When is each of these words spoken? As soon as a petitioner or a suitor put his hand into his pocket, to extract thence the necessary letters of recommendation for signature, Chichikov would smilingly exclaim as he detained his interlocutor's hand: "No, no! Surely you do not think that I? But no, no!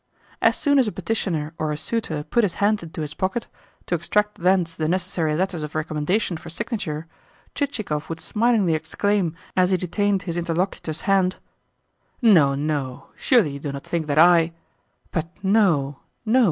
As 0.41 0.57
soon 0.57 0.79
as 0.79 0.87
a 0.87 0.91
petitioner 0.91 1.53
or 1.59 1.71
a 1.71 1.77
suitor 1.77 2.23
put 2.23 2.41
his 2.43 2.55
hand 2.55 2.81
into 2.81 3.01
his 3.01 3.13
pocket, 3.13 3.45
to 3.85 3.93
extract 3.93 4.39
thence 4.39 4.73
the 4.73 4.87
necessary 4.87 5.35
letters 5.35 5.61
of 5.61 5.75
recommendation 5.75 6.37
for 6.37 6.49
signature, 6.49 7.05
Chichikov 7.53 8.09
would 8.09 8.19
smilingly 8.19 8.73
exclaim 8.73 9.35
as 9.55 9.69
he 9.69 9.77
detained 9.77 10.23
his 10.23 10.37
interlocutor's 10.37 11.01
hand: 11.01 11.35
"No, 12.19 12.55
no! 12.55 13.09
Surely 13.15 13.51
you 13.51 13.59
do 13.59 13.71
not 13.71 13.83
think 13.83 14.07
that 14.07 14.17
I? 14.17 14.53
But 15.11 15.27
no, 15.43 15.99
no! 16.25 16.39